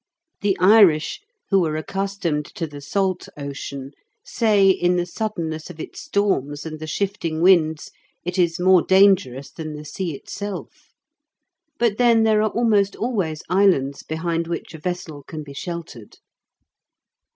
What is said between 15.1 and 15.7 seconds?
can be